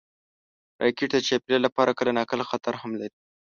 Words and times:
راکټ 0.81 1.09
د 1.13 1.17
چاپېریال 1.27 1.61
لپاره 1.67 1.95
کله 1.99 2.11
ناکله 2.19 2.43
خطر 2.51 2.73
هم 2.81 2.91
لري 3.01 3.15